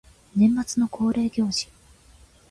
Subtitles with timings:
[0.35, 1.69] 年末の恒例行事